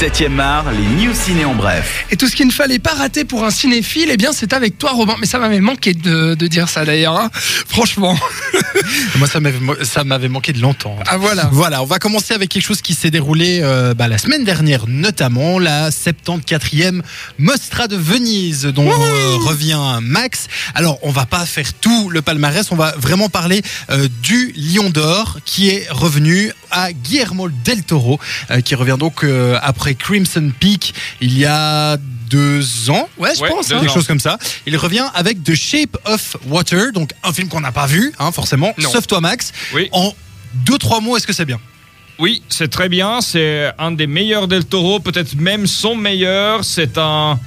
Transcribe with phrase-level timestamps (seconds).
[0.00, 2.04] 7e art, les news ciné en bref.
[2.10, 4.76] Et tout ce qu'il ne fallait pas rater pour un cinéphile, eh bien, c'est avec
[4.76, 5.14] toi, Robin.
[5.20, 7.30] Mais ça m'avait manqué de, de dire ça d'ailleurs, hein.
[7.68, 8.18] franchement.
[9.18, 11.00] Moi, ça m'avait, ça m'avait manqué de l'entendre.
[11.06, 11.48] Ah voilà.
[11.52, 14.86] Voilà, on va commencer avec quelque chose qui s'est déroulé euh, bah, la semaine dernière,
[14.88, 17.02] notamment la 74e
[17.38, 20.48] Mostra de Venise, dont euh, revient Max.
[20.74, 24.90] Alors, on va pas faire tout le palmarès, on va vraiment parler euh, du Lion
[24.90, 28.20] d'Or qui est revenu à Guillermo del Toro,
[28.50, 30.92] euh, qui revient donc euh, après Crimson Peak
[31.22, 31.96] il y a
[32.28, 33.08] deux ans.
[33.16, 33.70] Ouais, je Ouais, pense.
[33.70, 33.78] hein.
[33.80, 33.94] quelque ans.
[33.94, 34.38] chose comme ça.
[34.66, 38.32] Il revient avec The Shape of Water, donc un film qu'on n'a pas vu, hein,
[38.32, 38.90] forcément, Non.
[38.90, 39.52] sauf toi Max.
[39.72, 39.88] Oui.
[39.92, 40.12] En
[40.66, 41.60] deux trois mots, est-ce que c'est bien?
[42.18, 43.20] Oui, c'est très bien.
[43.20, 46.64] C'est un des meilleurs Del Toro, peut-être même son meilleur.
[46.64, 47.40] C'est un.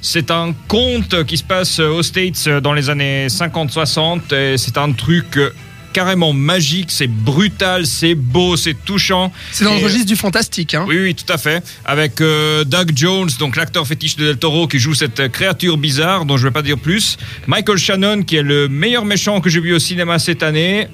[0.00, 4.92] C'est un conte qui se passe aux States dans les années 50-60 et c'est un
[4.92, 5.50] truc euh,
[5.98, 9.32] carrément magique, c'est brutal, c'est beau, c'est touchant.
[9.50, 10.74] C'est dans le Et, registre du fantastique.
[10.74, 10.84] Hein.
[10.86, 11.60] Oui, oui, tout à fait.
[11.84, 15.76] Avec euh, Doug Jones, donc l'acteur fétiche de Del Toro, qui joue cette euh, créature
[15.76, 17.16] bizarre, dont je ne vais pas dire plus.
[17.48, 20.86] Michael Shannon, qui est le meilleur méchant que j'ai vu au cinéma cette année.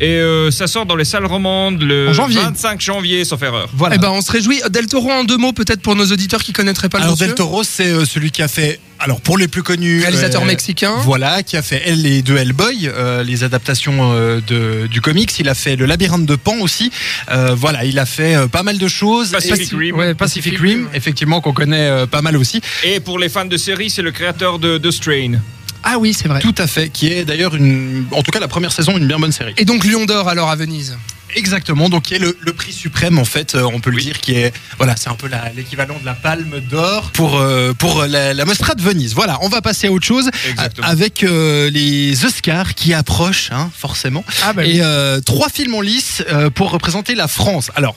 [0.00, 2.40] Et euh, ça sort dans les salles romandes le janvier.
[2.40, 3.68] 25 janvier, sauf erreur.
[3.74, 3.96] Voilà.
[3.96, 4.60] Eh ben, on se réjouit.
[4.70, 7.16] Del Toro en deux mots, peut-être pour nos auditeurs qui connaîtraient pas le alors.
[7.16, 10.46] Del Toro, c'est euh, celui qui a fait, alors pour les plus connus, Réalisateur euh,
[10.46, 10.96] mexicain.
[11.04, 15.32] Voilà, qui a fait Elle et deux Hellboy, euh, les adaptations euh, de, du comics.
[15.38, 16.90] Il a fait Le Labyrinthe de Pan aussi.
[17.30, 19.30] Euh, voilà, il a fait euh, pas mal de choses.
[19.32, 19.96] Pacific Rim.
[19.96, 22.60] Ouais, Pacific Rim, effectivement, qu'on connaît euh, pas mal aussi.
[22.84, 25.40] Et pour les fans de série, c'est le créateur de, de Strain.
[25.82, 26.40] Ah oui, c'est vrai.
[26.40, 29.18] Tout à fait, qui est d'ailleurs une, en tout cas la première saison, une bien
[29.18, 29.54] bonne série.
[29.56, 30.98] Et donc Lion d'Or alors à Venise.
[31.34, 34.20] Exactement, donc qui est le, le prix suprême en fait, euh, on peut le dire,
[34.20, 38.34] qui est voilà, c'est un peu l'équivalent de la Palme d'Or pour euh, pour la,
[38.34, 39.14] la Mostra de Venise.
[39.14, 40.86] Voilà, on va passer à autre chose Exactement.
[40.86, 45.80] avec euh, les Oscars qui approchent, hein, forcément, Ah bah et euh, trois films en
[45.80, 46.22] lice
[46.54, 47.70] pour représenter la France.
[47.76, 47.96] Alors.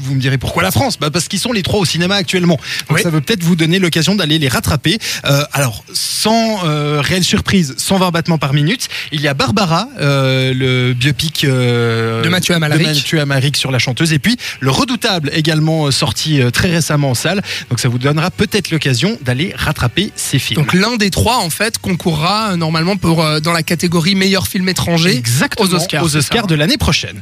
[0.00, 2.58] Vous me direz pourquoi la France bah Parce qu'ils sont les trois au cinéma actuellement.
[2.88, 3.02] Donc Oui.
[3.02, 4.98] ça veut peut-être vous donner l'occasion d'aller les rattraper.
[5.24, 10.52] Euh, alors, sans euh, réelle surprise, 120 battements par minute, il y a Barbara, euh,
[10.54, 12.80] le biopic euh, De Mathieu Amalric.
[12.80, 14.12] de Mathieu Amalric sur la chanteuse.
[14.12, 17.42] Et puis, le redoutable également euh, sorti euh, très récemment en salle.
[17.70, 20.60] Donc ça vous donnera peut-être l'occasion d'aller rattraper ces films.
[20.60, 24.68] Donc l'un des trois en fait concourra normalement pour euh, dans la catégorie meilleur film
[24.68, 25.16] étranger.
[25.16, 26.46] Exactement, aux Oscars, ça, hein.
[26.46, 27.20] de l'année prochaine.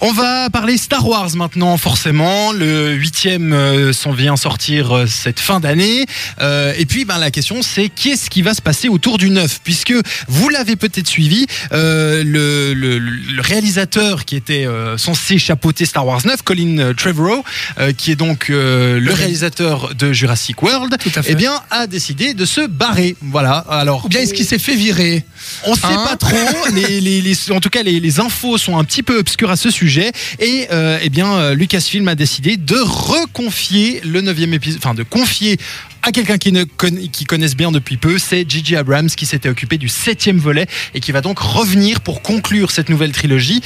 [0.00, 2.52] On va parler Star Wars maintenant, forcément.
[2.52, 6.06] Le huitième euh, s'en vient sortir euh, cette fin d'année.
[6.40, 9.60] Euh, et puis, ben, la question, c'est qu'est-ce qui va se passer autour du neuf?
[9.62, 9.92] Puisque
[10.26, 14.66] vous l'avez peut-être suivi, le, le- le réalisateur qui était
[14.96, 17.44] censé chapeauter Star Wars 9, Colin Trevorrow,
[17.98, 21.32] qui est donc le réalisateur de Jurassic World, Tout à fait.
[21.32, 23.16] eh bien, a décidé de se barrer.
[23.20, 23.58] Voilà.
[23.68, 25.24] Alors, Ou bien est-ce qu'il s'est fait virer?
[25.66, 26.06] on sait Hein?
[26.08, 26.36] pas trop.
[26.74, 29.70] Les, les- les- en tout cas, les, infos sont un petit peu obscures à ce
[29.70, 30.10] sujet.
[30.38, 30.68] Et
[31.02, 35.58] eh bien, euh, Lucasfilm a décidé de reconfier le neuvième épisode, enfin de confier
[36.02, 38.76] à quelqu'un qui, ne qui connaisse bien depuis peu, c'est J.J.
[38.76, 42.88] Abrams qui s'était occupé du septième volet et qui va donc revenir pour conclure cette
[42.88, 43.62] nouvelle trilogie.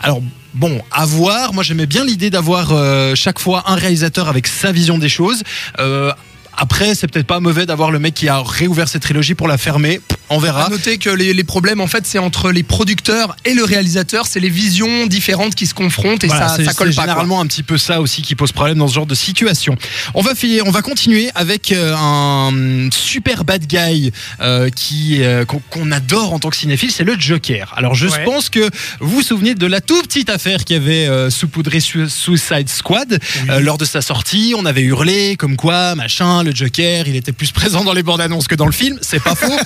[0.00, 0.22] Alors
[0.54, 1.52] bon, à voir.
[1.52, 5.42] Moi, j'aimais bien l'idée d'avoir euh, chaque fois un réalisateur avec sa vision des choses.
[5.78, 6.10] Euh,
[6.56, 9.58] après, c'est peut-être pas mauvais d'avoir le mec qui a réouvert cette trilogie pour la
[9.58, 10.00] fermer.
[10.30, 10.66] On verra.
[10.66, 14.26] À noter que les, les problèmes en fait c'est entre les producteurs et le réalisateur,
[14.26, 16.94] c'est les visions différentes qui se confrontent et Voilà, ça, ça colle pas.
[16.94, 17.02] quoi.
[17.04, 19.76] généralement un petit peu ça aussi qui pose problème dans ce genre de situation.
[20.14, 20.32] On va
[20.64, 26.38] on va continuer avec euh, un super bad guy euh, qui euh, qu'on adore en
[26.38, 27.72] tant que cinéphile, c'est le Joker.
[27.76, 28.24] Alors je Ouais.
[28.24, 32.08] pense que vous vous souvenez de la toute petite affaire qui avait euh, saupoudré Su-
[32.08, 33.18] Suicide Squad
[33.50, 34.54] euh, lors de sa sortie.
[34.56, 38.20] On avait hurlé comme quoi machin le Joker, il était plus présent dans les bandes
[38.20, 38.98] annonces que dans le film.
[39.02, 39.46] C'est pas faux.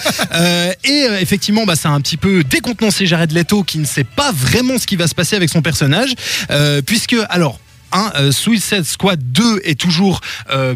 [0.53, 3.85] Euh, et euh, effectivement, bah, ça a un petit peu décontenancé Jared Leto qui ne
[3.85, 6.15] sait pas vraiment ce qui va se passer avec son personnage,
[6.51, 7.59] euh, puisque alors.
[8.17, 10.23] Euh, Suicide Squad 2 est toujours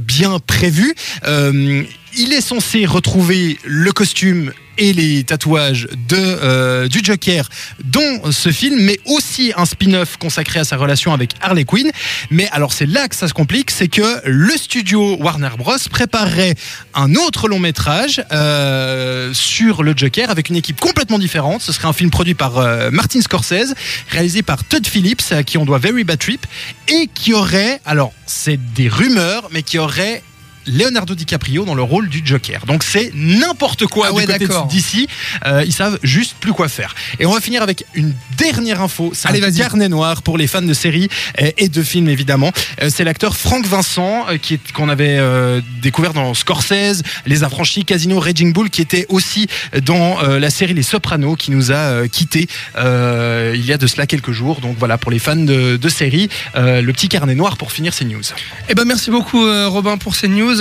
[0.03, 0.95] bien prévu.
[2.19, 7.47] Il est censé retrouver le costume et les tatouages euh, du Joker
[7.85, 11.91] dans ce film, mais aussi un spin-off consacré à sa relation avec Harley Quinn.
[12.31, 16.55] Mais alors c'est là que ça se complique, c'est que le studio Warner Bros préparerait
[16.95, 21.61] un autre long métrage euh, sur le Joker avec une équipe complètement différente.
[21.61, 23.75] Ce serait un film produit par euh, Martin Scorsese,
[24.09, 26.47] réalisé par Todd Phillips, à qui on doit Very Bad Trip,
[26.89, 30.23] et qui aurait, alors c'est des rumeurs, mais qui aurait
[30.67, 32.67] Leonardo DiCaprio dans le rôle du Joker.
[32.67, 34.67] Donc c'est n'importe quoi Ah ouais, du côté d'accord.
[34.67, 35.09] d'ici.
[35.65, 36.95] ils savent juste plus quoi faire.
[37.19, 39.13] Et on va finir avec une dernière info.
[39.15, 41.09] C'est un carnet noir pour les fans de séries
[41.41, 42.53] euh, et de films évidemment.
[42.83, 47.45] Euh, c'est l'acteur Frank Vincent euh, qui est qu'on avait euh, découvert dans Scorsese, Les
[47.45, 49.47] Affranchis, Casino, Raging Bull, qui était aussi
[49.83, 53.79] dans euh, la série Les Sopranos, qui nous a euh, quittés euh, il y a
[53.79, 54.61] de cela quelques jours.
[54.61, 57.95] Donc voilà pour les fans de, de séries, euh, le petit carnet noir pour finir
[57.95, 58.23] ces news.
[58.69, 60.56] Eh ben merci beaucoup euh, Robin pour ces news.